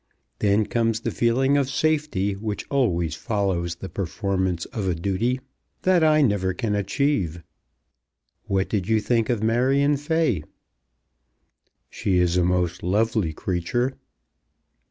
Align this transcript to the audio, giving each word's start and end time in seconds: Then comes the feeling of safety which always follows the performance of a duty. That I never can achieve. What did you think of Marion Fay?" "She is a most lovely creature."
Then 0.39 0.65
comes 0.65 1.01
the 1.01 1.11
feeling 1.11 1.57
of 1.57 1.69
safety 1.69 2.33
which 2.33 2.65
always 2.71 3.13
follows 3.13 3.75
the 3.75 3.87
performance 3.87 4.65
of 4.73 4.87
a 4.87 4.95
duty. 4.95 5.41
That 5.83 6.03
I 6.03 6.23
never 6.23 6.55
can 6.55 6.73
achieve. 6.73 7.43
What 8.45 8.67
did 8.67 8.87
you 8.89 8.99
think 8.99 9.29
of 9.29 9.43
Marion 9.43 9.97
Fay?" 9.97 10.43
"She 11.87 12.17
is 12.17 12.35
a 12.35 12.43
most 12.43 12.81
lovely 12.81 13.31
creature." 13.31 13.93